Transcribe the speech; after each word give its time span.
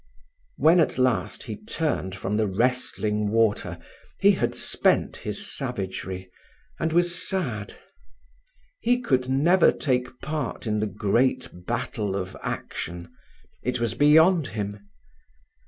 When 0.57 0.79
at 0.79 0.97
last 0.97 1.43
he 1.43 1.55
turned 1.63 2.15
from 2.15 2.35
the 2.35 2.47
wrestling 2.47 3.29
water, 3.29 3.77
he 4.19 4.31
had 4.31 4.55
spent 4.55 5.17
his 5.17 5.45
savagery, 5.55 6.31
and 6.79 6.91
was 6.91 7.21
sad. 7.27 7.75
He 8.79 8.99
could 8.99 9.29
never 9.29 9.71
take 9.71 10.19
part 10.19 10.65
in 10.65 10.79
the 10.79 10.87
great 10.87 11.49
battle 11.67 12.15
of 12.15 12.35
action. 12.41 13.13
It 13.61 13.79
was 13.79 13.93
beyond 13.93 14.47
him. 14.57 14.89